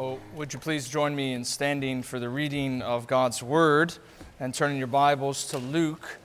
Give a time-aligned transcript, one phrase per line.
[0.00, 3.92] Well, would you please join me in standing for the reading of God's Word
[4.40, 6.16] and turning your Bibles to Luke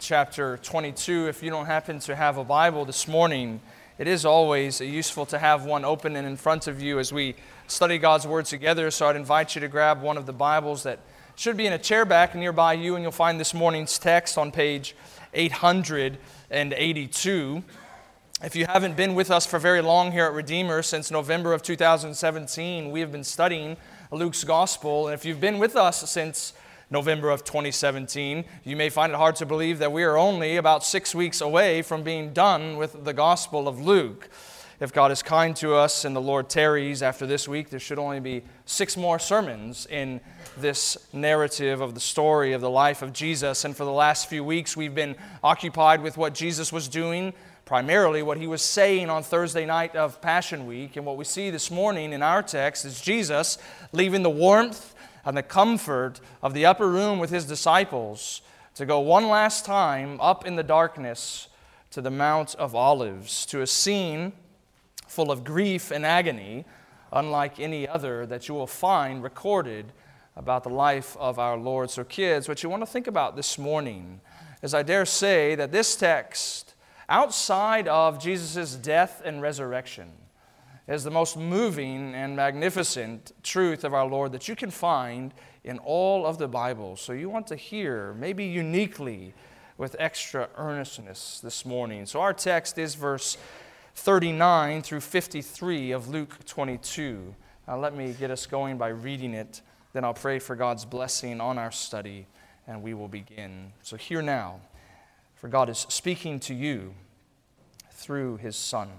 [0.00, 1.28] chapter 22.
[1.28, 3.60] If you don't happen to have a Bible this morning,
[3.98, 7.36] it is always useful to have one open and in front of you as we
[7.68, 8.90] study God's Word together.
[8.90, 10.98] So I'd invite you to grab one of the Bibles that
[11.36, 14.50] should be in a chair back nearby you, and you'll find this morning's text on
[14.50, 14.96] page
[15.34, 17.62] 882.
[18.42, 21.62] If you haven't been with us for very long here at Redeemer, since November of
[21.62, 23.76] 2017, we have been studying
[24.10, 25.08] Luke's Gospel.
[25.08, 26.54] And if you've been with us since
[26.88, 30.82] November of 2017, you may find it hard to believe that we are only about
[30.82, 34.30] six weeks away from being done with the Gospel of Luke.
[34.80, 37.98] If God is kind to us and the Lord tarries after this week, there should
[37.98, 40.18] only be six more sermons in
[40.56, 43.66] this narrative of the story of the life of Jesus.
[43.66, 47.34] And for the last few weeks, we've been occupied with what Jesus was doing
[47.70, 50.96] primarily what he was saying on Thursday night of Passion Week.
[50.96, 53.58] And what we see this morning in our text is Jesus
[53.92, 54.92] leaving the warmth
[55.24, 58.42] and the comfort of the upper room with his disciples
[58.74, 61.46] to go one last time up in the darkness
[61.92, 64.32] to the Mount of Olives, to a scene
[65.06, 66.64] full of grief and agony,
[67.12, 69.92] unlike any other that you will find recorded
[70.34, 71.88] about the life of our Lord.
[71.88, 74.20] So, kids, what you want to think about this morning
[74.60, 76.69] is I dare say that this text
[77.10, 80.10] outside of Jesus' death and resurrection
[80.88, 85.78] is the most moving and magnificent truth of our Lord that you can find in
[85.78, 86.96] all of the Bible.
[86.96, 89.34] So you want to hear, maybe uniquely,
[89.76, 92.06] with extra earnestness this morning.
[92.06, 93.36] So our text is verse
[93.94, 97.34] 39 through 53 of Luke 22.
[97.68, 99.62] Now let me get us going by reading it.
[99.92, 102.26] Then I'll pray for God's blessing on our study
[102.66, 103.72] and we will begin.
[103.82, 104.60] So hear now
[105.40, 106.92] for God is speaking to you
[107.92, 108.90] through his Son.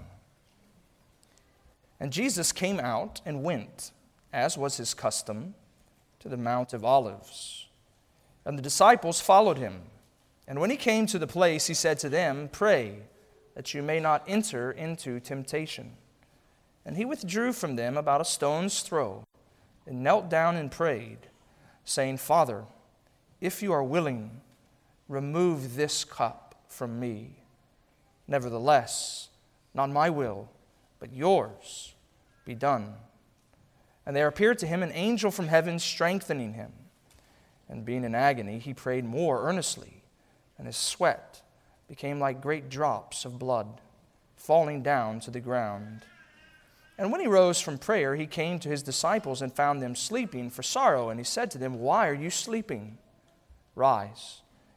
[2.00, 3.92] And Jesus came out and went,
[4.34, 5.54] as was his custom,
[6.20, 7.68] to the Mount of Olives.
[8.44, 9.82] And the disciples followed him.
[10.48, 13.04] And when he came to the place, he said to them, Pray
[13.54, 15.92] that you may not enter into temptation.
[16.84, 19.26] And he withdrew from them about a stone's throw
[19.86, 21.20] and knelt down and prayed,
[21.86, 22.64] saying, Father,
[23.40, 24.42] if you are willing,
[25.12, 27.36] Remove this cup from me.
[28.30, 29.28] Nevertheless,
[29.74, 30.48] not my will,
[31.02, 31.96] but yours
[32.46, 32.94] be done.
[34.06, 36.72] And there appeared to him an angel from heaven strengthening him.
[37.68, 40.02] And being in agony, he prayed more earnestly,
[40.58, 41.42] and his sweat
[41.90, 43.82] became like great drops of blood
[44.38, 46.06] falling down to the ground.
[46.98, 50.50] And when he rose from prayer, he came to his disciples and found them sleeping
[50.50, 51.10] for sorrow.
[51.10, 52.98] And he said to them, Why are you sleeping?
[53.76, 54.42] Rise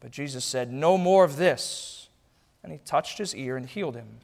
[0.00, 2.08] But Jesus said, No more of this.
[2.62, 4.18] And he touched his ear and healed him.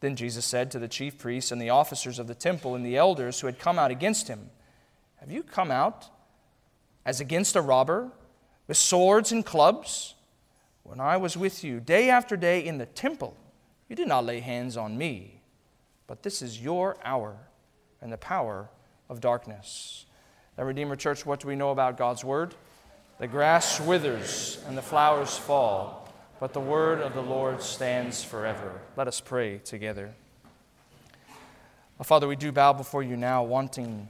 [0.00, 2.96] Then Jesus said to the chief priests and the officers of the temple and the
[2.96, 4.50] elders who had come out against him,
[5.20, 6.10] Have you come out
[7.04, 8.10] as against a robber
[8.66, 10.14] with swords and clubs?
[10.82, 13.36] When I was with you day after day in the temple,
[13.88, 15.40] you did not lay hands on me.
[16.06, 17.36] But this is your hour
[18.00, 18.68] and the power
[19.08, 20.06] of darkness.
[20.58, 22.54] Now, Redeemer Church, what do we know about God's Word?
[23.18, 28.80] The grass withers and the flowers fall, but the word of the Lord stands forever.
[28.96, 30.14] Let us pray together.
[32.00, 34.08] Oh, Father, we do bow before you now, wanting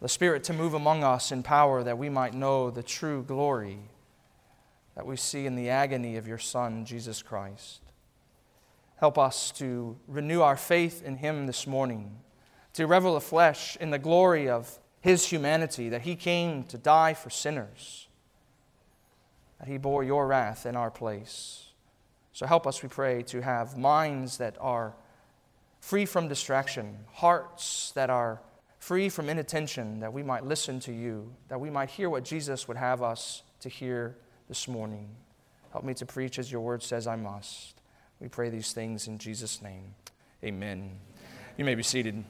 [0.00, 3.78] the Spirit to move among us in power that we might know the true glory
[4.96, 7.80] that we see in the agony of your Son, Jesus Christ.
[8.96, 12.18] Help us to renew our faith in him this morning,
[12.72, 17.28] to revel afresh in the glory of his humanity, that he came to die for
[17.28, 18.08] sinners,
[19.58, 21.66] that he bore your wrath in our place.
[22.32, 24.94] So help us, we pray, to have minds that are
[25.80, 28.40] free from distraction, hearts that are
[28.78, 32.66] free from inattention, that we might listen to you, that we might hear what Jesus
[32.68, 34.16] would have us to hear
[34.48, 35.08] this morning.
[35.72, 37.80] Help me to preach as your word says I must.
[38.20, 39.94] We pray these things in Jesus' name.
[40.44, 40.92] Amen.
[41.56, 42.24] You may be seated.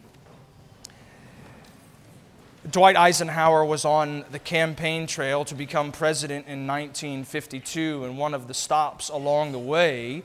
[2.71, 8.47] Dwight Eisenhower was on the campaign trail to become president in 1952, and one of
[8.47, 10.23] the stops along the way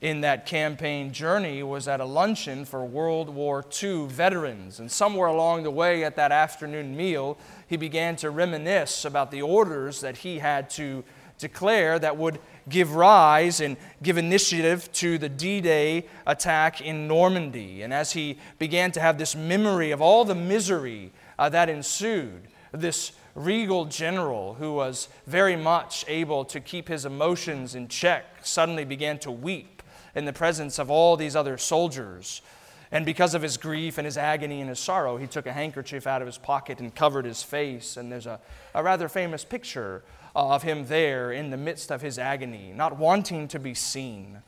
[0.00, 4.78] in that campaign journey was at a luncheon for World War II veterans.
[4.78, 7.36] And somewhere along the way at that afternoon meal,
[7.66, 11.02] he began to reminisce about the orders that he had to
[11.38, 12.38] declare that would
[12.68, 17.82] give rise and give initiative to the D Day attack in Normandy.
[17.82, 22.48] And as he began to have this memory of all the misery uh, that ensued,
[22.72, 28.84] this regal general who was very much able to keep his emotions in check suddenly
[28.84, 29.82] began to weep
[30.14, 32.42] in the presence of all these other soldiers.
[32.90, 36.06] And because of his grief and his agony and his sorrow, he took a handkerchief
[36.06, 37.96] out of his pocket and covered his face.
[37.96, 38.38] And there's a,
[38.74, 40.02] a rather famous picture
[40.36, 44.42] of him there in the midst of his agony, not wanting to be seen.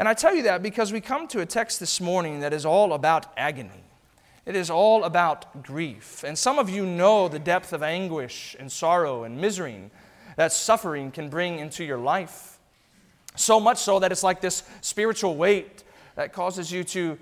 [0.00, 2.66] And I tell you that because we come to a text this morning that is
[2.66, 3.84] all about agony.
[4.48, 6.24] It is all about grief.
[6.24, 9.90] And some of you know the depth of anguish and sorrow and misery
[10.36, 12.58] that suffering can bring into your life.
[13.36, 15.84] So much so that it's like this spiritual weight
[16.14, 17.18] that causes you to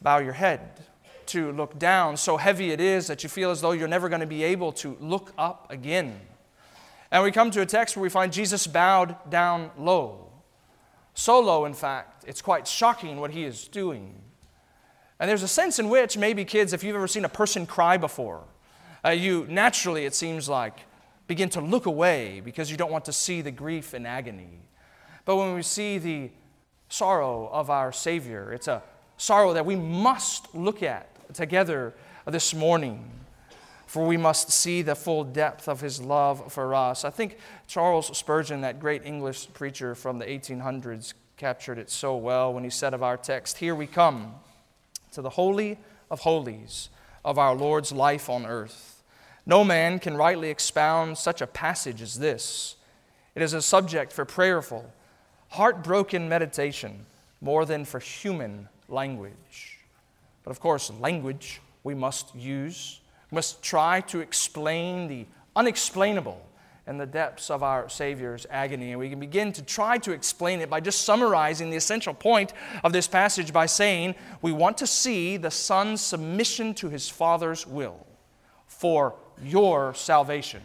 [0.00, 0.80] bow your head,
[1.26, 2.16] to look down.
[2.16, 4.72] So heavy it is that you feel as though you're never going to be able
[4.72, 6.18] to look up again.
[7.10, 10.30] And we come to a text where we find Jesus bowed down low.
[11.12, 14.22] So low, in fact, it's quite shocking what he is doing.
[15.20, 17.96] And there's a sense in which, maybe kids, if you've ever seen a person cry
[17.96, 18.44] before,
[19.04, 20.78] uh, you naturally, it seems like,
[21.26, 24.60] begin to look away because you don't want to see the grief and agony.
[25.24, 26.30] But when we see the
[26.88, 28.82] sorrow of our Savior, it's a
[29.16, 31.94] sorrow that we must look at together
[32.26, 33.10] this morning
[33.88, 37.06] for we must see the full depth of his love for us.
[37.06, 42.52] I think Charles Spurgeon, that great English preacher from the 1800s, captured it so well
[42.52, 44.34] when he said of our text Here we come
[45.12, 45.78] to the Holy
[46.10, 46.88] of Holies
[47.24, 49.02] of our Lord's life on earth.
[49.46, 52.76] No man can rightly expound such a passage as this.
[53.34, 54.92] It is a subject for prayerful,
[55.50, 57.06] heartbroken meditation
[57.40, 59.78] more than for human language.
[60.44, 63.00] But of course, language we must use
[63.30, 66.40] must try to explain the unexplainable
[66.88, 68.90] in the depths of our Savior's agony.
[68.90, 72.52] And we can begin to try to explain it by just summarizing the essential point
[72.82, 77.66] of this passage by saying we want to see the Son's submission to his Father's
[77.66, 78.06] will
[78.66, 80.62] for your salvation.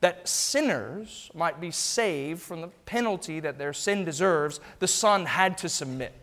[0.00, 5.58] That sinners might be saved from the penalty that their sin deserves, the Son had
[5.58, 6.14] to submit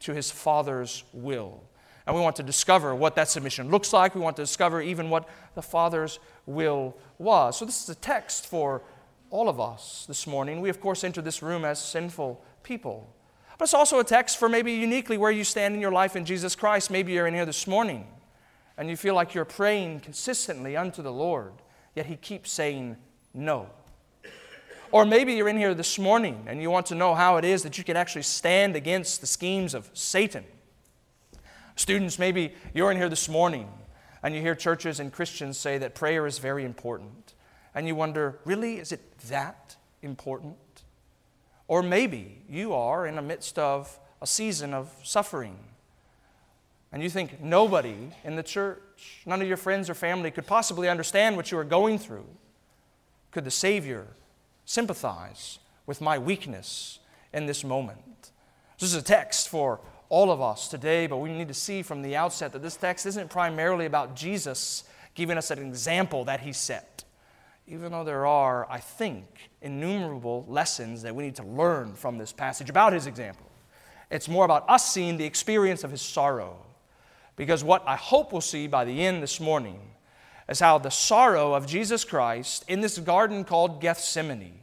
[0.00, 1.62] to his Father's will.
[2.06, 4.14] And we want to discover what that submission looks like.
[4.14, 7.58] We want to discover even what the Father's will was.
[7.58, 8.82] So, this is a text for
[9.30, 10.60] all of us this morning.
[10.60, 13.14] We, of course, enter this room as sinful people.
[13.58, 16.24] But it's also a text for maybe uniquely where you stand in your life in
[16.24, 16.90] Jesus Christ.
[16.90, 18.06] Maybe you're in here this morning
[18.76, 21.52] and you feel like you're praying consistently unto the Lord,
[21.94, 22.96] yet He keeps saying
[23.32, 23.70] no.
[24.92, 27.62] Or maybe you're in here this morning and you want to know how it is
[27.62, 30.44] that you can actually stand against the schemes of Satan
[31.76, 33.68] Students, maybe you're in here this morning
[34.22, 37.34] and you hear churches and Christians say that prayer is very important.
[37.74, 40.56] And you wonder, really, is it that important?
[41.66, 45.58] Or maybe you are in the midst of a season of suffering.
[46.92, 50.88] And you think nobody in the church, none of your friends or family could possibly
[50.88, 52.26] understand what you are going through.
[53.32, 54.06] Could the Savior
[54.64, 57.00] sympathize with my weakness
[57.32, 58.30] in this moment?
[58.78, 59.80] This is a text for
[60.14, 63.04] all of us today, but we need to see from the outset that this text
[63.04, 64.84] isn't primarily about Jesus
[65.16, 67.02] giving us an example that he set.
[67.66, 69.24] Even though there are, I think,
[69.60, 73.50] innumerable lessons that we need to learn from this passage about his example.
[74.08, 76.58] It's more about us seeing the experience of his sorrow.
[77.34, 79.80] Because what I hope we'll see by the end this morning
[80.48, 84.60] is how the sorrow of Jesus Christ in this garden called Gethsemane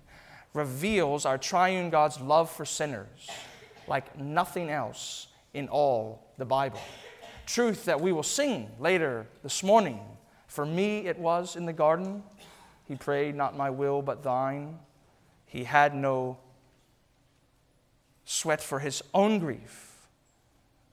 [0.53, 3.29] reveals our triune God's love for sinners
[3.86, 6.79] like nothing else in all the Bible.
[7.46, 10.00] Truth that we will sing later this morning.
[10.48, 12.24] For me, it was in the garden.
[12.88, 14.79] He prayed, Not my will, but thine.
[15.46, 16.38] He had no
[18.25, 20.08] sweat for his own grief,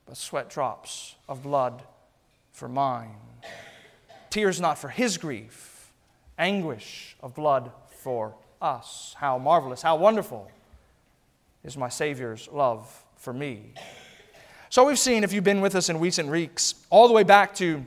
[0.06, 1.82] but sweat drops of blood
[2.50, 3.14] for mine.
[4.30, 5.92] Tears not for his grief,
[6.38, 9.14] anguish of blood for us.
[9.18, 10.50] How marvelous, how wonderful
[11.62, 13.74] is my Savior's love for me.
[14.70, 17.54] So we've seen, if you've been with us in recent weeks, all the way back
[17.54, 17.87] to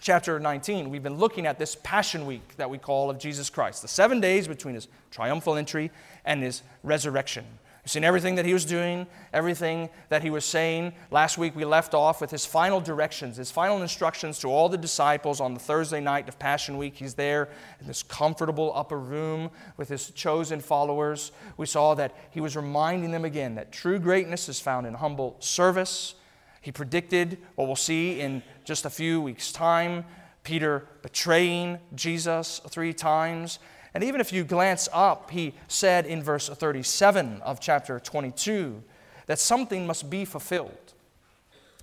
[0.00, 3.82] chapter 19, we've been looking at this Passion Week that we call of Jesus Christ,
[3.82, 5.90] the seven days between his triumphal entry
[6.24, 7.44] and his resurrection.
[7.86, 10.92] We've seen everything that he was doing, everything that he was saying.
[11.12, 14.76] Last week we left off with his final directions, his final instructions to all the
[14.76, 16.96] disciples on the Thursday night of Passion Week.
[16.96, 17.48] He's there
[17.80, 21.30] in this comfortable upper room with his chosen followers.
[21.58, 25.36] We saw that he was reminding them again that true greatness is found in humble
[25.38, 26.16] service.
[26.62, 30.04] He predicted what we'll see in just a few weeks' time
[30.42, 33.60] Peter betraying Jesus three times.
[33.96, 38.82] And even if you glance up, he said in verse 37 of chapter 22
[39.24, 40.92] that something must be fulfilled.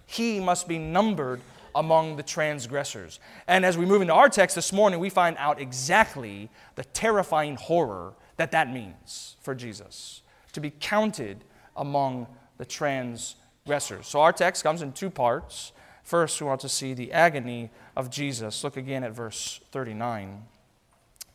[0.05, 1.41] He must be numbered
[1.73, 3.19] among the transgressors.
[3.47, 7.55] And as we move into our text this morning, we find out exactly the terrifying
[7.55, 11.43] horror that that means for Jesus to be counted
[11.75, 12.27] among
[12.59, 14.05] the transgressors.
[14.05, 15.71] So our text comes in two parts.
[16.03, 18.63] First, we want to see the agony of Jesus.
[18.63, 20.43] Look again at verse 39.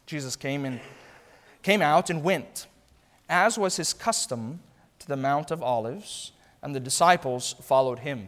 [0.08, 0.80] Jesus came and
[1.62, 2.66] came out and went,
[3.28, 4.60] as was his custom,
[5.00, 8.26] to the Mount of Olives, and the disciples followed him.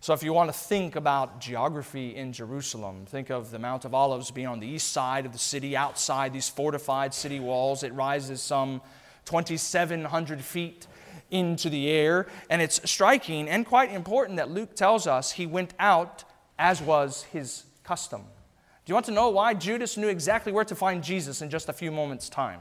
[0.00, 3.94] So, if you want to think about geography in Jerusalem, think of the Mount of
[3.94, 7.84] Olives being on the east side of the city, outside these fortified city walls.
[7.84, 8.82] It rises some
[9.24, 10.88] 2,700 feet
[11.30, 15.74] into the air, and it's striking and quite important that Luke tells us he went
[15.78, 16.24] out
[16.58, 18.24] as was his custom.
[18.84, 21.70] Do you want to know why Judas knew exactly where to find Jesus in just
[21.70, 22.60] a few moments' time?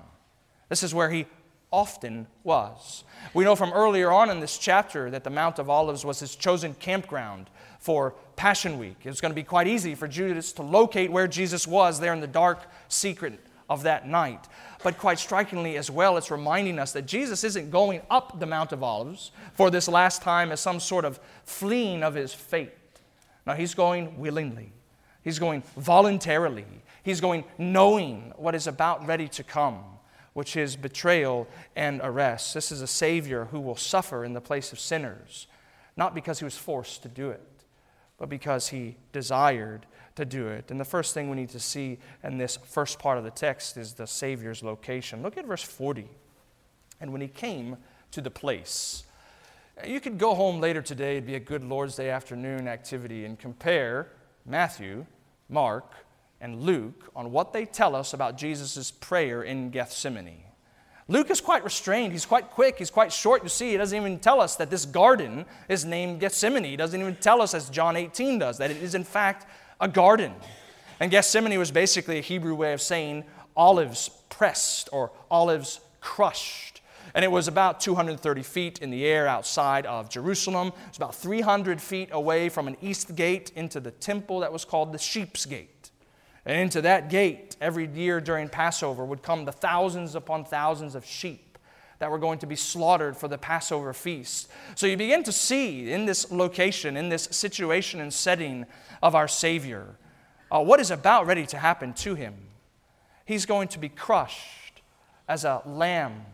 [0.69, 1.25] This is where he
[1.69, 3.03] often was.
[3.33, 6.35] We know from earlier on in this chapter that the Mount of Olives was his
[6.35, 7.49] chosen campground
[7.79, 8.95] for Passion Week.
[9.03, 12.13] It was going to be quite easy for Judas to locate where Jesus was there
[12.13, 13.39] in the dark secret
[13.69, 14.47] of that night.
[14.83, 18.71] But quite strikingly as well, it's reminding us that Jesus isn't going up the Mount
[18.71, 22.71] of Olives for this last time as some sort of fleeing of his fate.
[23.45, 24.71] Now, he's going willingly.
[25.23, 26.65] He's going voluntarily.
[27.03, 29.83] He's going knowing what is about ready to come,
[30.33, 32.53] which is betrayal and arrest.
[32.53, 35.47] This is a Savior who will suffer in the place of sinners,
[35.95, 37.41] not because he was forced to do it,
[38.17, 40.69] but because he desired to do it.
[40.69, 43.77] And the first thing we need to see in this first part of the text
[43.77, 45.23] is the Savior's location.
[45.23, 46.07] Look at verse 40.
[47.01, 47.77] And when he came
[48.11, 49.03] to the place,
[49.85, 53.39] you could go home later today, it'd be a good Lord's Day afternoon activity, and
[53.39, 54.07] compare
[54.45, 55.05] Matthew,
[55.49, 55.91] Mark,
[56.41, 60.43] and Luke on what they tell us about Jesus' prayer in Gethsemane.
[61.07, 62.13] Luke is quite restrained.
[62.13, 62.77] He's quite quick.
[62.77, 63.43] He's quite short.
[63.43, 66.63] You see, he doesn't even tell us that this garden is named Gethsemane.
[66.63, 69.45] He doesn't even tell us, as John 18 does, that it is in fact
[69.81, 70.33] a garden.
[70.99, 76.72] And Gethsemane was basically a Hebrew way of saying olives pressed or olives crushed.
[77.15, 80.67] And it was about 230 feet in the air outside of Jerusalem.
[80.67, 84.65] It was about 300 feet away from an east gate into the temple that was
[84.65, 85.91] called the Sheep's Gate.
[86.45, 91.05] And into that gate, every year during Passover, would come the thousands upon thousands of
[91.05, 91.57] sheep
[91.99, 94.49] that were going to be slaughtered for the Passover feast.
[94.75, 98.65] So you begin to see in this location, in this situation and setting
[99.01, 99.95] of our Savior,
[100.51, 102.33] uh, what is about ready to happen to him.
[103.25, 104.81] He's going to be crushed
[105.29, 106.25] as a lamb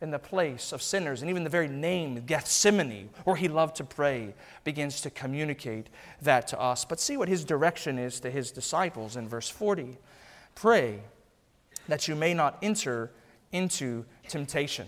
[0.00, 1.22] in the place of sinners.
[1.22, 5.88] And even the very name, Gethsemane, where he loved to pray, begins to communicate
[6.20, 6.84] that to us.
[6.84, 9.98] But see what his direction is to his disciples in verse 40
[10.54, 11.00] Pray
[11.88, 13.10] that you may not enter
[13.52, 14.86] into temptation.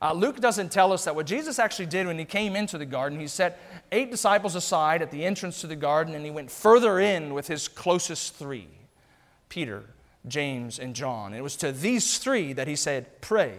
[0.00, 2.86] Uh, Luke doesn't tell us that what Jesus actually did when he came into the
[2.86, 6.50] garden, he set eight disciples aside at the entrance to the garden and he went
[6.50, 8.68] further in with his closest three
[9.48, 9.84] Peter,
[10.26, 11.32] James, and John.
[11.32, 13.56] It was to these three that he said, Pray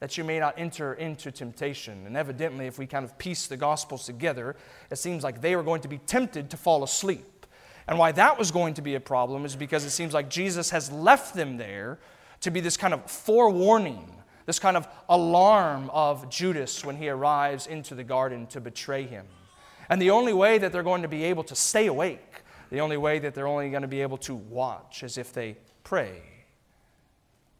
[0.00, 2.06] that you may not enter into temptation.
[2.06, 4.54] And evidently, if we kind of piece the Gospels together,
[4.90, 7.46] it seems like they were going to be tempted to fall asleep.
[7.88, 10.70] And why that was going to be a problem is because it seems like Jesus
[10.70, 11.98] has left them there
[12.40, 14.12] to be this kind of forewarning,
[14.46, 19.26] this kind of alarm of Judas when he arrives into the garden to betray him.
[19.88, 22.98] And the only way that they're going to be able to stay awake, the only
[22.98, 26.37] way that they're only going to be able to watch is if they pray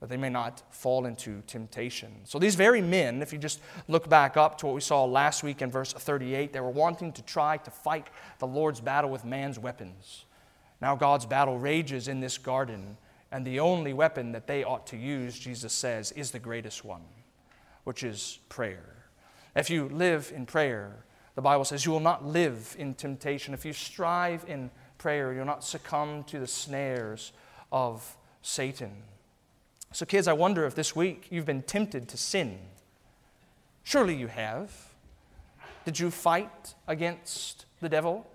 [0.01, 2.13] that they may not fall into temptation.
[2.25, 5.43] So, these very men, if you just look back up to what we saw last
[5.43, 9.25] week in verse 38, they were wanting to try to fight the Lord's battle with
[9.25, 10.25] man's weapons.
[10.81, 12.97] Now, God's battle rages in this garden,
[13.33, 17.03] and the only weapon that they ought to use, Jesus says, is the greatest one,
[17.85, 18.99] which is prayer.
[19.57, 23.55] If you live in prayer, the Bible says you will not live in temptation.
[23.55, 27.33] If you strive in prayer, you'll not succumb to the snares
[27.73, 28.93] of Satan.
[29.93, 32.59] So, kids, I wonder if this week you've been tempted to sin.
[33.85, 34.71] Surely you have.
[35.85, 38.27] Did you fight against the devil?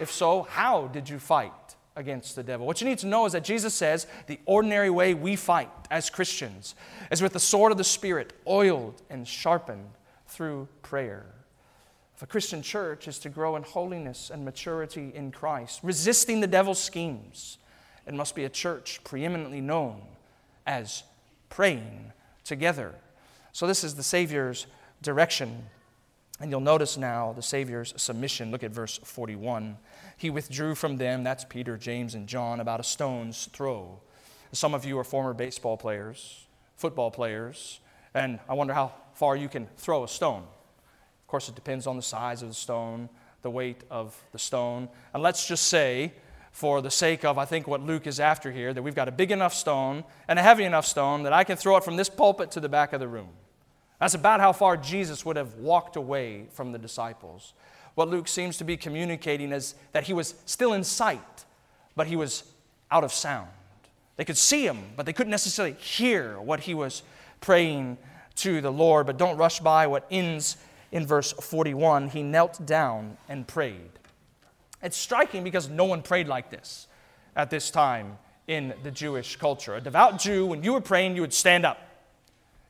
[0.00, 1.52] If so, how did you fight
[1.94, 2.66] against the devil?
[2.66, 6.10] What you need to know is that Jesus says the ordinary way we fight as
[6.10, 6.74] Christians
[7.12, 9.90] is with the sword of the Spirit, oiled and sharpened
[10.26, 11.26] through prayer.
[12.16, 16.46] If a Christian church is to grow in holiness and maturity in Christ, resisting the
[16.46, 17.58] devil's schemes,
[18.06, 20.02] it must be a church preeminently known
[20.70, 21.02] as
[21.48, 22.12] praying
[22.44, 22.94] together.
[23.50, 24.68] So, this is the Savior's
[25.02, 25.64] direction.
[26.38, 28.50] And you'll notice now the Savior's submission.
[28.50, 29.76] Look at verse 41.
[30.16, 34.00] He withdrew from them, that's Peter, James, and John, about a stone's throw.
[34.52, 36.46] Some of you are former baseball players,
[36.76, 37.80] football players,
[38.14, 40.42] and I wonder how far you can throw a stone.
[40.42, 43.10] Of course, it depends on the size of the stone,
[43.42, 44.88] the weight of the stone.
[45.12, 46.12] And let's just say,
[46.52, 49.12] for the sake of, I think, what Luke is after here, that we've got a
[49.12, 52.08] big enough stone and a heavy enough stone that I can throw it from this
[52.08, 53.30] pulpit to the back of the room.
[53.98, 57.52] That's about how far Jesus would have walked away from the disciples.
[57.94, 61.44] What Luke seems to be communicating is that he was still in sight,
[61.96, 62.44] but he was
[62.90, 63.48] out of sound.
[64.16, 67.02] They could see him, but they couldn't necessarily hear what he was
[67.40, 67.98] praying
[68.36, 69.06] to the Lord.
[69.06, 70.56] But don't rush by what ends
[70.92, 72.10] in verse 41.
[72.10, 73.99] He knelt down and prayed.
[74.82, 76.86] It's striking because no one prayed like this
[77.36, 79.76] at this time in the Jewish culture.
[79.76, 81.78] A devout Jew, when you were praying, you would stand up,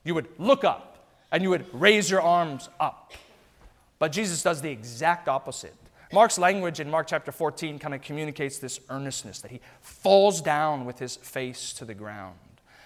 [0.04, 3.12] you would look up, and you would raise your arms up.
[3.98, 5.74] But Jesus does the exact opposite.
[6.12, 10.84] Mark's language in Mark chapter 14 kind of communicates this earnestness that he falls down
[10.84, 12.36] with his face to the ground.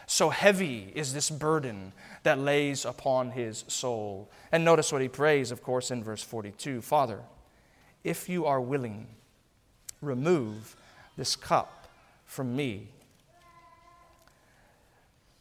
[0.06, 1.92] So heavy is this burden
[2.24, 4.30] that lays upon his soul.
[4.52, 7.20] And notice what he prays, of course, in verse 42 Father,
[8.04, 9.06] if you are willing,
[10.00, 10.76] remove
[11.16, 11.88] this cup
[12.26, 12.88] from me.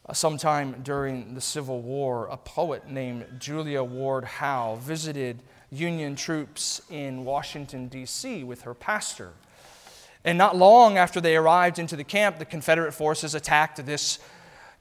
[0.05, 5.39] Uh, sometime during the Civil War, a poet named Julia Ward Howe visited
[5.71, 9.31] Union troops in Washington, D.C., with her pastor.
[10.25, 14.19] And not long after they arrived into the camp, the Confederate forces attacked this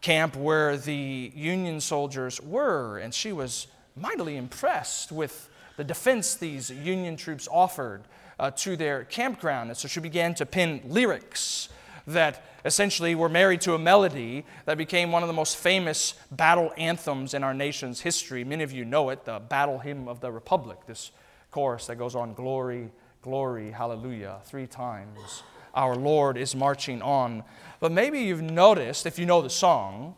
[0.01, 2.99] camp where the Union soldiers were.
[2.99, 8.03] And she was mightily impressed with the defense these Union troops offered
[8.39, 9.71] uh, to their campground.
[9.71, 11.69] And so she began to pen lyrics
[12.07, 16.73] that essentially were married to a melody that became one of the most famous battle
[16.77, 18.45] anthems in our nation's history.
[18.45, 21.11] Many of you know it, the Battle Hymn of the Republic, this
[21.51, 22.91] chorus that goes on glory,
[23.23, 25.43] glory, hallelujah, three times.
[25.75, 27.45] Our Lord is marching on.
[27.81, 30.15] But maybe you've noticed, if you know the song,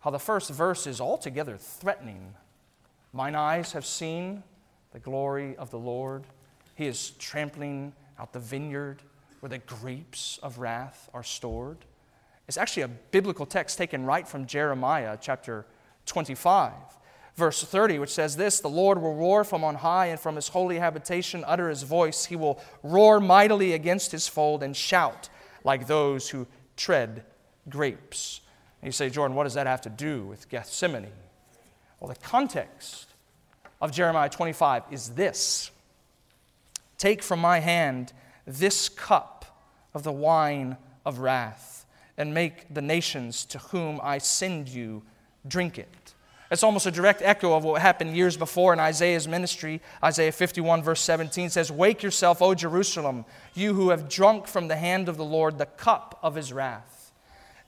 [0.00, 2.34] how the first verse is altogether threatening.
[3.12, 4.42] Mine eyes have seen
[4.92, 6.24] the glory of the Lord.
[6.74, 9.02] He is trampling out the vineyard
[9.40, 11.78] where the grapes of wrath are stored.
[12.48, 15.66] It's actually a biblical text taken right from Jeremiah chapter
[16.06, 16.72] 25,
[17.36, 20.48] verse 30, which says this The Lord will roar from on high, and from his
[20.48, 22.26] holy habitation utter his voice.
[22.26, 25.28] He will roar mightily against his fold and shout
[25.64, 27.24] like those who tread
[27.68, 28.40] grapes.
[28.80, 31.06] And you say, Jordan, what does that have to do with Gethsemane?
[32.00, 33.11] Well, the context
[33.82, 35.70] of Jeremiah 25 is this
[36.96, 38.12] Take from my hand
[38.46, 39.44] this cup
[39.92, 41.84] of the wine of wrath,
[42.16, 45.02] and make the nations to whom I send you
[45.46, 46.14] drink it.
[46.50, 49.80] It's almost a direct echo of what happened years before in Isaiah's ministry.
[50.04, 54.76] Isaiah 51, verse 17 says, Wake yourself, O Jerusalem, you who have drunk from the
[54.76, 57.12] hand of the Lord the cup of his wrath,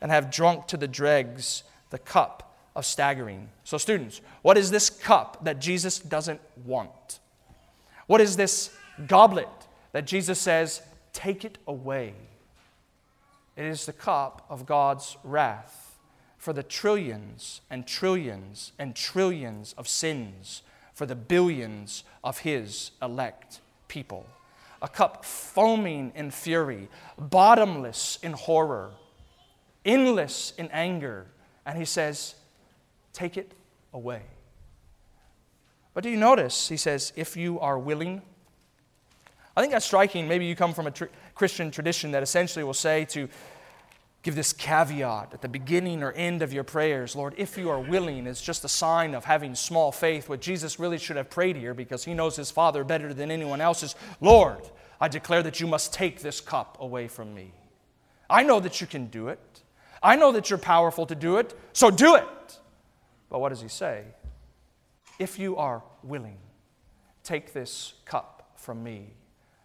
[0.01, 3.49] and have drunk to the dregs the cup of staggering.
[3.65, 7.21] So, students, what is this cup that Jesus doesn't want?
[8.07, 8.71] What is this
[9.07, 9.49] goblet
[9.93, 10.83] that Jesus says,
[11.13, 12.15] Take it away.
[13.57, 15.97] It is the cup of God's wrath
[16.37, 23.61] for the trillions and trillions and trillions of sins, for the billions of His elect
[23.87, 24.27] people.
[24.83, 28.91] A cup foaming in fury, bottomless in horror,
[29.85, 31.27] endless in anger.
[31.65, 32.35] And He says,
[33.15, 33.53] Take it
[33.95, 34.21] away.
[35.95, 36.69] But do you notice?
[36.69, 38.21] He says, If you are willing,
[39.57, 40.29] I think that's striking.
[40.29, 43.29] Maybe you come from a tr- Christian tradition that essentially will say to
[44.25, 47.79] give this caveat at the beginning or end of your prayers Lord, if you are
[47.79, 50.29] willing, is just a sign of having small faith.
[50.29, 53.61] What Jesus really should have prayed here because he knows his Father better than anyone
[53.61, 54.63] else is Lord,
[55.01, 57.53] I declare that you must take this cup away from me.
[58.29, 59.39] I know that you can do it.
[60.03, 62.59] I know that you're powerful to do it, so do it.
[63.35, 64.05] But what does he say?
[65.19, 66.39] If you are willing,
[67.25, 69.15] take this cup from me.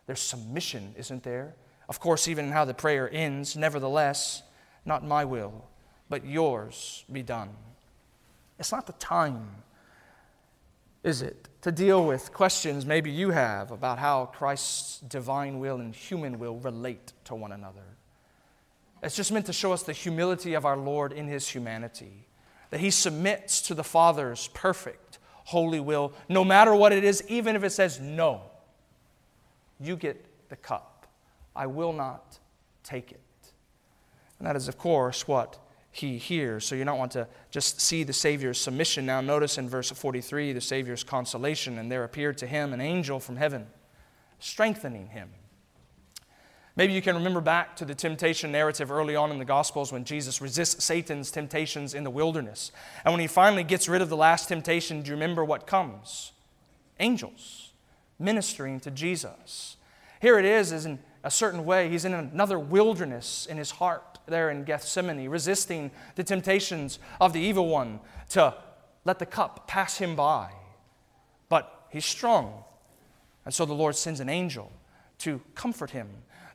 [0.07, 1.53] There's submission, isn't there?
[1.87, 4.41] Of course, even how the prayer ends, nevertheless,
[4.85, 5.67] not my will,
[6.09, 7.49] but yours be done.
[8.57, 9.47] It's not the time,
[11.03, 15.93] is it, to deal with questions maybe you have about how Christ's divine will and
[15.93, 17.85] human will relate to one another.
[19.03, 22.25] It's just meant to show us the humility of our Lord in his humanity,
[22.69, 27.55] that he submits to the Father's perfect, holy will, no matter what it is, even
[27.55, 28.41] if it says no,
[29.79, 31.07] you get the cup.
[31.55, 32.39] I will not
[32.83, 33.19] take it.
[34.37, 35.57] And that is, of course, what
[35.91, 36.65] he hears.
[36.65, 39.05] So you don't want to just see the Savior's submission.
[39.05, 43.19] Now, notice in verse 43 the Savior's consolation, and there appeared to him an angel
[43.19, 43.67] from heaven,
[44.39, 45.29] strengthening him.
[46.79, 50.05] Maybe you can remember back to the temptation narrative early on in the Gospels when
[50.05, 52.71] Jesus resists Satan's temptations in the wilderness.
[53.03, 56.31] And when he finally gets rid of the last temptation, do you remember what comes?
[56.97, 57.73] Angels
[58.17, 59.75] ministering to Jesus.
[60.21, 64.19] Here it is, is in a certain way, he's in another wilderness in his heart
[64.25, 68.55] there in Gethsemane, resisting the temptations of the evil one to
[69.03, 70.53] let the cup pass him by.
[71.49, 72.63] But he's strong.
[73.43, 74.71] And so the Lord sends an angel
[75.19, 76.07] to comfort him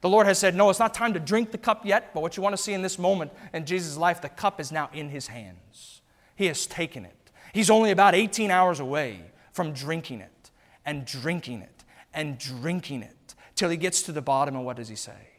[0.05, 2.37] the Lord has said, No, it's not time to drink the cup yet, but what
[2.37, 5.09] you want to see in this moment in Jesus' life, the cup is now in
[5.09, 6.03] his hands.
[6.37, 7.31] He has taken it.
[7.55, 9.23] He's only about 18 hours away
[9.55, 10.51] from drinking it
[10.85, 14.57] and drinking it and drinking it till he gets to the bottom.
[14.57, 15.31] And what does he say?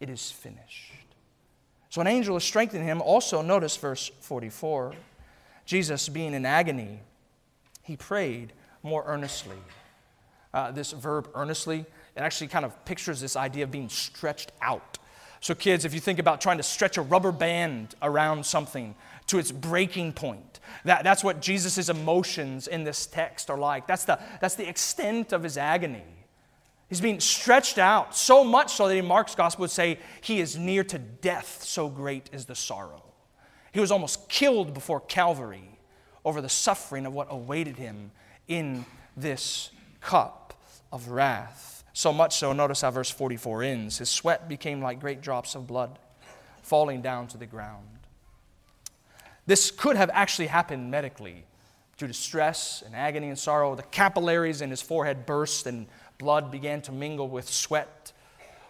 [0.00, 0.90] It is finished.
[1.88, 3.00] So an angel is strengthening him.
[3.00, 4.92] Also, notice verse 44
[5.66, 6.98] Jesus, being in agony,
[7.84, 9.58] he prayed more earnestly.
[10.52, 11.86] Uh, this verb earnestly
[12.16, 14.98] it actually kind of pictures this idea of being stretched out.
[15.40, 18.94] So, kids, if you think about trying to stretch a rubber band around something
[19.26, 23.86] to its breaking point, that, that's what Jesus' emotions in this text are like.
[23.86, 26.04] That's the, that's the extent of his agony.
[26.88, 30.56] He's being stretched out so much so that in Mark's gospel would say he is
[30.56, 33.02] near to death, so great is the sorrow.
[33.72, 35.78] He was almost killed before Calvary
[36.24, 38.12] over the suffering of what awaited him
[38.46, 38.84] in
[39.16, 40.54] this cup
[40.92, 41.73] of wrath.
[41.94, 43.98] So much so, notice how verse 44 ends.
[43.98, 45.98] His sweat became like great drops of blood
[46.62, 47.86] falling down to the ground.
[49.46, 51.44] This could have actually happened medically
[51.96, 53.76] due to stress and agony and sorrow.
[53.76, 55.86] The capillaries in his forehead burst and
[56.18, 58.12] blood began to mingle with sweat.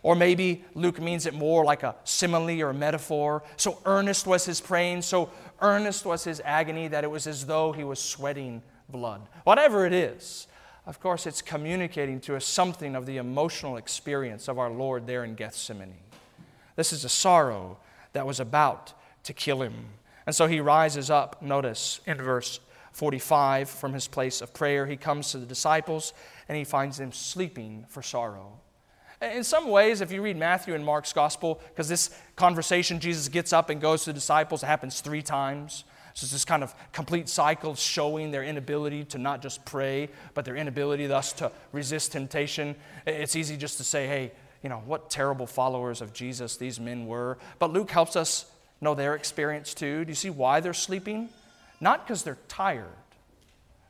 [0.03, 3.43] Or maybe Luke means it more like a simile or a metaphor.
[3.57, 5.31] So earnest was his praying, so
[5.63, 9.23] earnest was his agony that it was as though he was sweating blood.
[9.45, 10.47] Whatever it is,
[10.87, 15.25] of course, it's communicating to us something of the emotional experience of our Lord there
[15.25, 15.95] in Gethsemane.
[16.77, 17.79] This is a sorrow
[18.13, 18.93] that was about
[19.25, 19.87] to kill him.
[20.27, 22.61] And so he rises up, notice in verse
[22.93, 24.87] 45 from his place of prayer.
[24.87, 26.13] He comes to the disciples
[26.49, 28.61] and he finds them sleeping for sorrow.
[29.21, 33.53] In some ways, if you read Matthew and Mark's gospel, because this conversation, Jesus gets
[33.53, 35.85] up and goes to the disciples, it happens three times.
[36.15, 40.45] So it's this kind of complete cycle showing their inability to not just pray, but
[40.45, 42.77] their inability thus to resist temptation.
[43.05, 47.07] It's easy just to say, hey, you know, what terrible followers of Jesus these men
[47.07, 47.37] were.
[47.59, 48.47] But Luke helps us
[48.81, 50.05] know their experience too.
[50.05, 51.31] Do you see why they're sleeping?
[51.81, 52.87] Not because they're tired.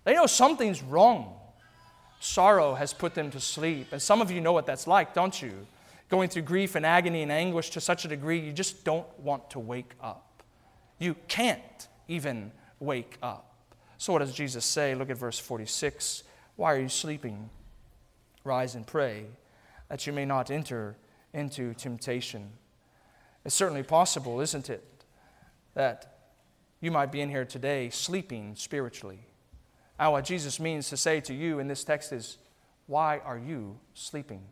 [0.05, 1.35] They know something's wrong.
[2.21, 3.89] Sorrow has put them to sleep.
[3.93, 5.67] And some of you know what that's like, don't you?
[6.09, 9.51] Going through grief and agony and anguish to such a degree you just don't want
[9.51, 10.43] to wake up.
[10.99, 11.61] You can't
[12.09, 13.55] even wake up.
[13.99, 14.95] So, what does Jesus say?
[14.95, 16.25] Look at verse 46.
[16.57, 17.51] Why are you sleeping?
[18.45, 19.27] Rise and pray
[19.89, 20.97] that you may not enter
[21.33, 22.51] into temptation.
[23.45, 24.85] It's certainly possible, isn't it,
[25.75, 26.19] that
[26.81, 29.21] you might be in here today sleeping spiritually.
[29.99, 32.39] Now, what Jesus means to say to you in this text is,
[32.87, 34.43] Why are you sleeping?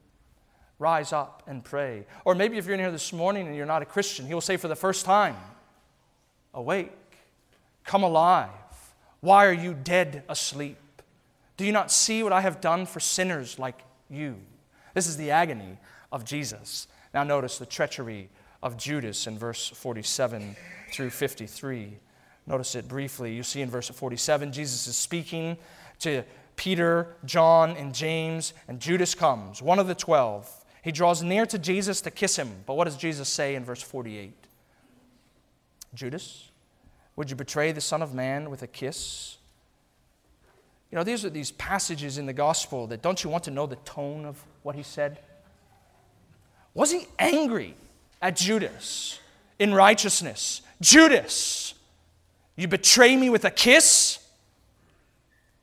[0.79, 2.07] Rise up and pray.
[2.25, 4.41] Or maybe if you're in here this morning and you're not a Christian, he will
[4.41, 5.37] say for the first time,
[6.55, 6.93] Awake
[7.85, 8.51] Come alive.
[9.21, 10.79] Why are you dead asleep?
[11.57, 14.37] Do you not see what I have done for sinners like you?
[14.95, 15.79] This is the agony
[16.11, 16.89] of Jesus.
[17.15, 18.31] Now, notice the treachery
[18.63, 20.57] of Judas in verse 47
[20.93, 21.99] through 53.
[22.47, 23.35] Notice it briefly.
[23.35, 25.57] You see in verse 47, Jesus is speaking
[26.01, 26.25] to
[26.57, 30.49] Peter, John, and James, and Judas comes, one of the twelve.
[30.83, 32.51] He draws near to Jesus to kiss him.
[32.67, 34.33] But what does Jesus say in verse 48?
[35.95, 36.51] Judas,
[37.17, 39.37] would you betray the Son of Man with a kiss?
[40.91, 43.67] You know, these are these passages in the gospel that don't you want to know
[43.67, 45.19] the tone of what he said?
[46.75, 47.75] Was he angry
[48.21, 49.19] at Judas
[49.59, 50.63] in righteousness?
[50.81, 51.75] Judas,
[52.57, 54.19] you betray me with a kiss?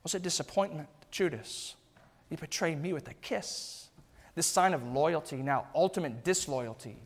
[0.03, 0.89] Was it disappointment?
[1.11, 1.75] Judas,
[2.29, 3.87] you betray me with a kiss?
[4.35, 6.97] This sign of loyalty, now ultimate disloyalty?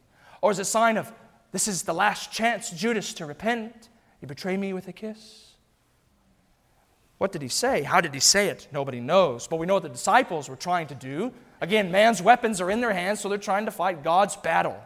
[0.42, 1.12] Or is it a sign of
[1.52, 3.90] this is the last chance, Judas, to repent?
[4.24, 5.52] You betray me with a kiss?
[7.18, 7.84] What did he say?
[7.84, 8.70] How did he say it?
[8.72, 9.48] Nobody knows.
[9.48, 11.34] But we know what the disciples were trying to do.
[11.60, 14.82] Again, man's weapons are in their hands, so they're trying to fight God's battle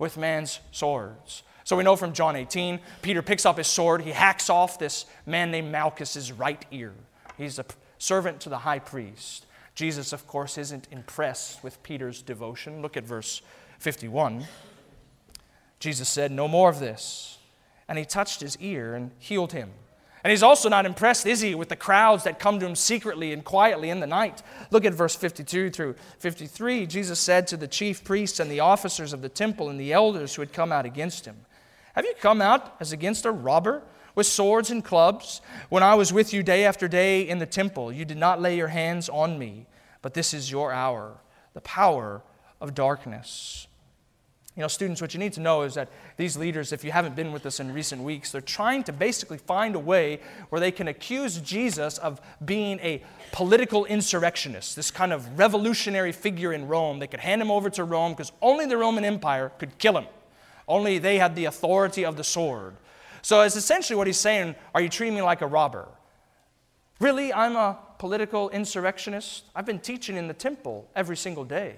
[0.00, 1.44] with man's swords.
[1.62, 5.06] So we know from John 18, Peter picks up his sword, he hacks off this
[5.24, 6.92] man named Malchus's right ear.
[7.38, 7.66] He's a
[7.98, 9.46] servant to the high priest.
[9.76, 12.82] Jesus, of course, isn't impressed with Peter's devotion.
[12.82, 13.40] Look at verse
[13.78, 14.46] 51.
[15.78, 17.36] Jesus said, No more of this.
[17.90, 19.72] And he touched his ear and healed him.
[20.22, 23.32] And he's also not impressed, is he, with the crowds that come to him secretly
[23.32, 24.44] and quietly in the night.
[24.70, 26.86] Look at verse 52 through 53.
[26.86, 30.36] Jesus said to the chief priests and the officers of the temple and the elders
[30.36, 31.34] who had come out against him,
[31.94, 33.82] Have you come out as against a robber
[34.14, 35.40] with swords and clubs?
[35.68, 38.56] When I was with you day after day in the temple, you did not lay
[38.56, 39.66] your hands on me,
[40.00, 41.16] but this is your hour,
[41.54, 42.22] the power
[42.60, 43.66] of darkness.
[44.56, 47.14] You know, students, what you need to know is that these leaders, if you haven't
[47.14, 50.72] been with us in recent weeks, they're trying to basically find a way where they
[50.72, 56.98] can accuse Jesus of being a political insurrectionist, this kind of revolutionary figure in Rome.
[56.98, 60.06] They could hand him over to Rome because only the Roman Empire could kill him.
[60.66, 62.74] Only they had the authority of the sword.
[63.22, 65.88] So it's essentially what he's saying Are you treating me like a robber?
[66.98, 69.44] Really, I'm a political insurrectionist?
[69.54, 71.76] I've been teaching in the temple every single day.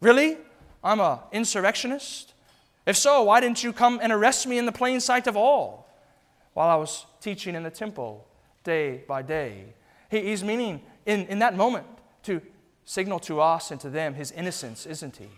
[0.00, 0.36] Really?
[0.82, 2.34] I'm an insurrectionist?
[2.86, 5.88] If so, why didn't you come and arrest me in the plain sight of all
[6.54, 8.26] while I was teaching in the temple
[8.64, 9.74] day by day?
[10.10, 11.86] He, he's meaning in, in that moment
[12.24, 12.40] to
[12.84, 15.28] signal to us and to them his innocence, isn't he?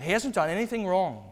[0.00, 1.24] He hasn't done anything wrong.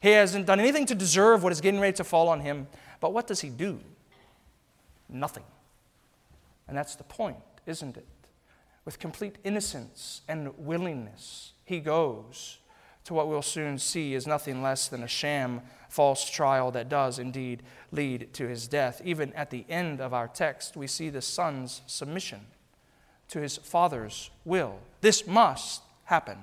[0.00, 2.66] He hasn't done anything to deserve what is getting ready to fall on him.
[3.00, 3.80] But what does he do?
[5.08, 5.44] Nothing.
[6.66, 8.06] And that's the point, isn't it?
[8.84, 12.58] With complete innocence and willingness, he goes
[13.04, 17.18] to what we'll soon see is nothing less than a sham false trial that does
[17.18, 19.02] indeed lead to his death.
[19.04, 22.40] Even at the end of our text, we see the son's submission
[23.28, 24.78] to his father's will.
[25.00, 26.38] This must happen,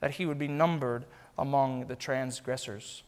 [0.00, 1.04] that he would be numbered
[1.38, 3.02] among the transgressors.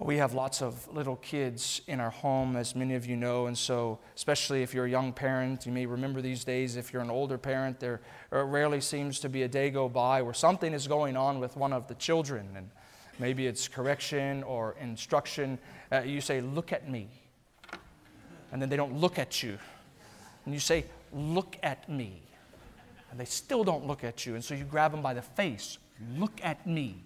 [0.00, 3.58] We have lots of little kids in our home, as many of you know, and
[3.58, 6.76] so, especially if you're a young parent, you may remember these days.
[6.76, 10.34] If you're an older parent, there rarely seems to be a day go by where
[10.34, 12.70] something is going on with one of the children, and
[13.18, 15.58] maybe it's correction or instruction.
[15.90, 17.08] Uh, you say, Look at me.
[18.52, 19.58] And then they don't look at you.
[20.44, 22.22] And you say, Look at me.
[23.10, 25.78] And they still don't look at you, and so you grab them by the face.
[26.16, 27.02] Look at me.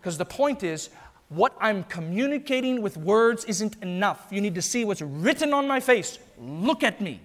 [0.00, 0.90] Because the point is,
[1.30, 4.26] what I'm communicating with words isn't enough.
[4.30, 6.18] You need to see what's written on my face.
[6.38, 7.20] Look at me.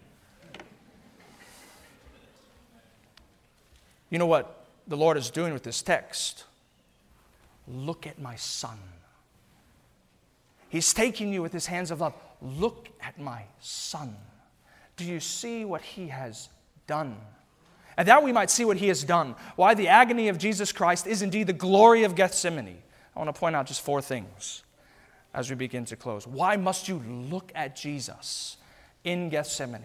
[4.12, 6.46] You know what the Lord is doing with this text?
[7.68, 8.78] Look at my son.
[10.70, 12.14] He's taking you with his hands of love.
[12.42, 14.16] Look at my son.
[14.98, 16.50] Do you see what he has
[16.86, 17.18] done?
[17.98, 19.36] And that we might see what he has done.
[19.56, 22.84] Why the agony of Jesus Christ is indeed the glory of Gethsemane.
[23.16, 24.64] I want to point out just four things
[25.34, 26.28] as we begin to close.
[26.28, 28.58] Why must you look at Jesus
[29.04, 29.84] in Gethsemane?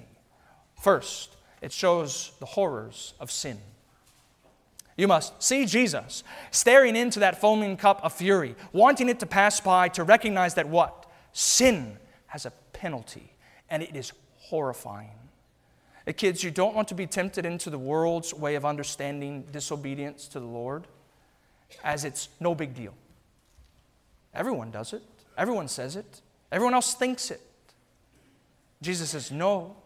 [0.80, 3.58] First, it shows the horrors of sin.
[4.96, 9.60] You must see Jesus staring into that foaming cup of fury, wanting it to pass
[9.60, 11.06] by to recognize that what?
[11.32, 13.32] Sin has a penalty,
[13.70, 15.10] and it is horrifying.
[16.06, 20.26] Uh, kids, you don't want to be tempted into the world's way of understanding disobedience
[20.28, 20.86] to the Lord
[21.84, 22.94] as it's no big deal.
[24.34, 25.02] Everyone does it,
[25.36, 26.20] everyone says it,
[26.52, 27.40] everyone else thinks it.
[28.82, 29.76] Jesus says, No,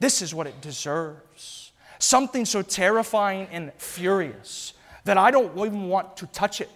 [0.00, 1.72] this is what it deserves.
[1.98, 6.70] Something so terrifying and furious that I don't even want to touch it.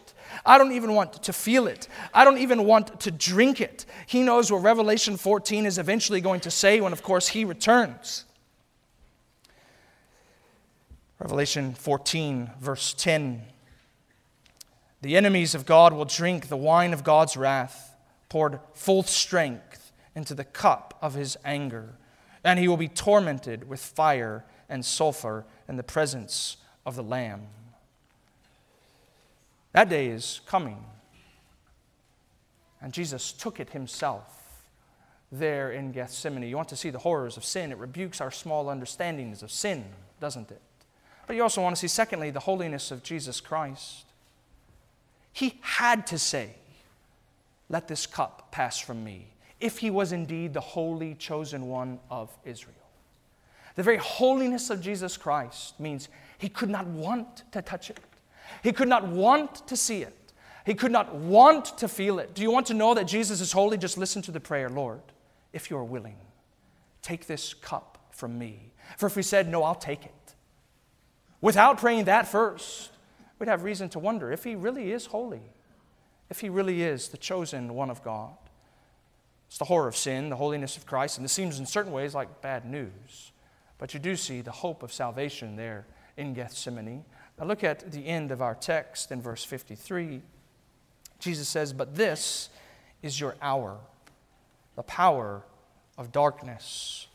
[0.45, 1.89] I don't even want to feel it.
[2.13, 3.87] I don't even want to drink it.
[4.07, 8.25] He knows what Revelation 14 is eventually going to say when, of course, he returns.
[11.19, 13.43] Revelation 14, verse 10
[15.07, 17.95] the enemies of God will drink the wine of God's wrath,
[18.29, 21.95] poured full strength into the cup of his anger,
[22.43, 27.43] and he will be tormented with fire and sulfur in the presence of the Lamb.
[29.71, 30.85] That day is coming.
[32.83, 34.65] And Jesus took it himself
[35.31, 36.49] there in Gethsemane.
[36.49, 37.71] You want to see the horrors of sin.
[37.71, 39.85] It rebukes our small understandings of sin,
[40.19, 40.63] doesn't it?
[41.29, 44.06] But you also want to see, secondly, the holiness of Jesus Christ.
[45.37, 46.55] He had to say,
[47.69, 49.27] Let this cup pass from me,
[49.61, 52.75] if he was indeed the holy chosen one of Israel.
[53.75, 58.01] The very holiness of Jesus Christ means he could not want to touch it,
[58.63, 60.17] he could not want to see it,
[60.65, 62.35] he could not want to feel it.
[62.35, 63.77] Do you want to know that Jesus is holy?
[63.77, 65.03] Just listen to the prayer Lord,
[65.53, 66.17] if you are willing,
[67.03, 68.73] take this cup from me.
[68.97, 70.35] For if we said, No, I'll take it,
[71.43, 72.93] without praying that first,
[73.39, 75.43] we'd have reason to wonder if he really is holy,
[76.31, 78.37] if he really is the chosen one of God.
[79.49, 82.15] It's the horror of sin, the holiness of Christ, and this seems in certain ways
[82.15, 83.33] like bad news.
[83.79, 87.05] But you do see the hope of salvation there in Gethsemane.
[87.39, 90.23] Now look at the end of our text in verse 53.
[91.19, 92.49] Jesus says, But this
[93.03, 93.79] is your hour,
[94.75, 95.43] the power
[95.99, 97.07] of darkness.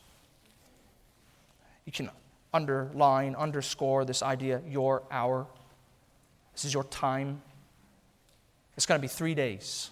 [1.84, 2.10] You can
[2.54, 5.46] underline, underscore this idea, your hour.
[6.52, 7.42] This is your time.
[8.76, 9.90] It's going to be three days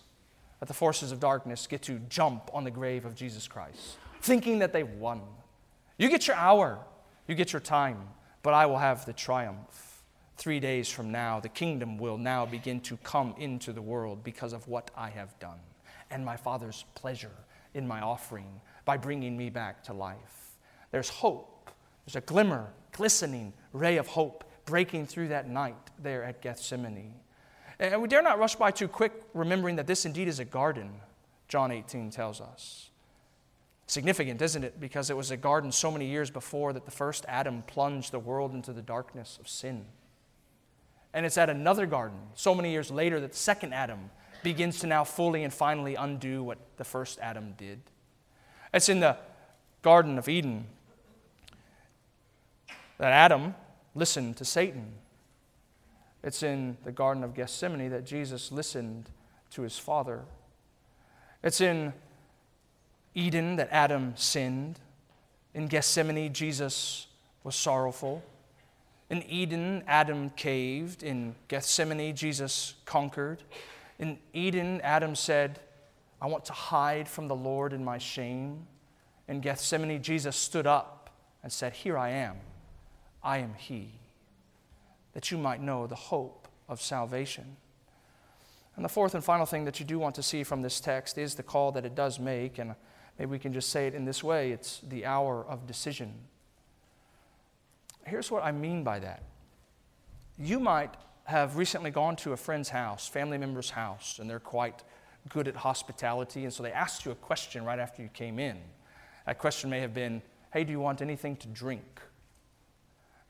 [0.58, 4.58] that the forces of darkness get to jump on the grave of Jesus Christ, thinking
[4.60, 5.22] that they've won.
[5.96, 6.78] You get your hour,
[7.26, 7.98] you get your time,
[8.42, 10.02] but I will have the triumph.
[10.36, 14.52] Three days from now, the kingdom will now begin to come into the world because
[14.52, 15.58] of what I have done
[16.10, 17.30] and my Father's pleasure
[17.74, 20.56] in my offering by bringing me back to life.
[20.90, 21.70] There's hope,
[22.04, 27.12] there's a glimmer, glistening ray of hope breaking through that night there at Gethsemane.
[27.80, 30.92] And we dare not rush by too quick, remembering that this indeed is a garden,
[31.48, 32.90] John 18 tells us.
[33.86, 34.78] Significant, isn't it?
[34.78, 38.20] Because it was a garden so many years before that the first Adam plunged the
[38.20, 39.84] world into the darkness of sin.
[41.12, 44.10] And it's at another garden, so many years later, that the second Adam
[44.44, 47.80] begins to now fully and finally undo what the first Adam did.
[48.72, 49.16] It's in the
[49.82, 50.66] Garden of Eden
[52.98, 53.54] that Adam
[53.94, 54.94] listened to Satan
[56.22, 59.08] it's in the Garden of Gethsemane that Jesus listened
[59.52, 60.22] to his Father.
[61.42, 61.94] It's in
[63.14, 64.78] Eden that Adam sinned.
[65.54, 67.06] In Gethsemane, Jesus
[67.42, 68.22] was sorrowful.
[69.08, 71.02] In Eden, Adam caved.
[71.02, 73.42] In Gethsemane, Jesus conquered.
[73.98, 75.58] In Eden, Adam said,
[76.20, 78.66] I want to hide from the Lord in my shame.
[79.26, 81.10] In Gethsemane, Jesus stood up
[81.42, 82.36] and said, Here I am.
[83.22, 84.00] I am He
[85.12, 87.56] that you might know the hope of salvation.
[88.76, 91.18] And the fourth and final thing that you do want to see from this text
[91.18, 92.74] is the call that it does make, and
[93.18, 96.14] maybe we can just say it in this way it's the hour of decision.
[98.06, 99.22] Here's what I mean by that.
[100.38, 104.82] You might have recently gone to a friend's house, family member's house, and they're quite
[105.28, 108.56] good at hospitality, and so they asked you a question right after you came in.
[109.26, 112.00] That question may have been, Hey, do you want anything to drink?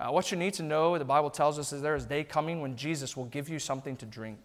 [0.01, 2.25] Uh, what you need to know, the Bible tells us, is there is a day
[2.25, 4.39] coming when Jesus will give you something to drink,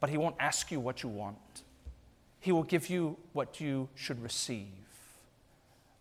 [0.00, 1.38] but he won't ask you what you want.
[2.40, 4.66] He will give you what you should receive.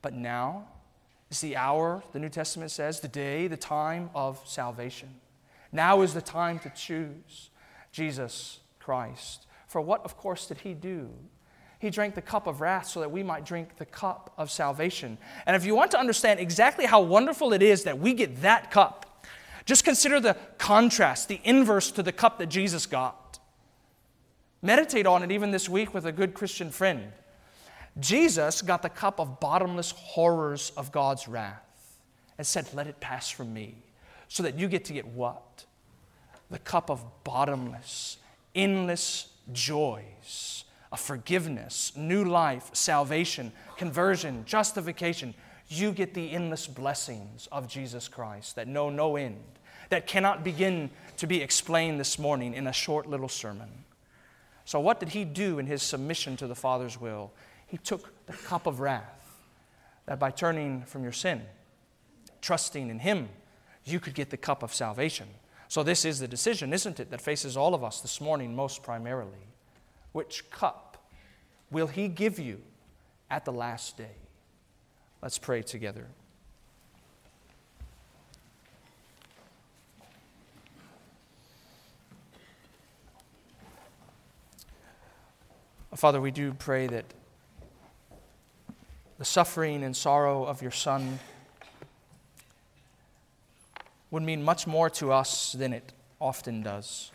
[0.01, 0.67] But now
[1.31, 5.09] is the hour, the New Testament says, the day, the time of salvation.
[5.71, 7.49] Now is the time to choose
[7.93, 9.47] Jesus Christ.
[9.67, 11.09] For what, of course, did he do?
[11.79, 15.17] He drank the cup of wrath so that we might drink the cup of salvation.
[15.45, 18.71] And if you want to understand exactly how wonderful it is that we get that
[18.71, 19.25] cup,
[19.65, 23.39] just consider the contrast, the inverse to the cup that Jesus got.
[24.61, 27.11] Meditate on it even this week with a good Christian friend.
[27.99, 31.61] Jesus got the cup of bottomless horrors of God's wrath
[32.37, 33.75] and said, Let it pass from me.
[34.27, 35.65] So that you get to get what?
[36.49, 38.17] The cup of bottomless,
[38.53, 40.64] endless joys
[40.95, 45.33] of forgiveness, new life, salvation, conversion, justification.
[45.67, 49.43] You get the endless blessings of Jesus Christ that know no end,
[49.89, 53.67] that cannot begin to be explained this morning in a short little sermon.
[54.63, 57.33] So, what did he do in his submission to the Father's will?
[57.67, 59.41] He took the cup of wrath,
[60.05, 61.41] that by turning from your sin,
[62.39, 63.27] trusting in him,
[63.83, 65.27] you could get the cup of salvation.
[65.67, 68.81] So, this is the decision, isn't it, that faces all of us this morning most
[68.81, 69.49] primarily.
[70.15, 70.84] Which cup
[71.71, 72.61] will He give you
[73.29, 74.15] at the last day?
[75.21, 76.07] Let's pray together.
[85.95, 87.05] Father, we do pray that
[89.17, 91.19] the suffering and sorrow of your Son
[94.11, 97.11] would mean much more to us than it often does.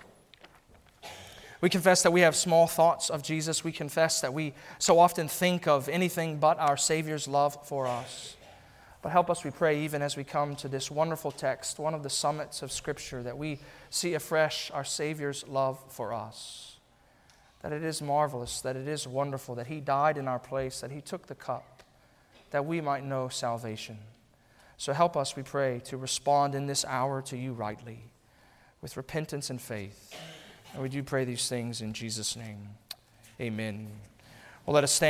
[1.61, 3.62] We confess that we have small thoughts of Jesus.
[3.62, 8.37] We confess that we so often think of anything but our Savior's love for us.
[9.03, 12.03] But help us, we pray, even as we come to this wonderful text, one of
[12.03, 16.77] the summits of Scripture, that we see afresh our Savior's love for us.
[17.62, 20.90] That it is marvelous, that it is wonderful, that He died in our place, that
[20.90, 21.83] He took the cup,
[22.51, 23.99] that we might know salvation.
[24.77, 28.05] So help us, we pray, to respond in this hour to you rightly
[28.82, 30.14] with repentance and faith.
[30.73, 32.68] And we do pray these things in Jesus' name.
[33.41, 33.89] Amen.
[34.64, 35.09] Well, let us stand.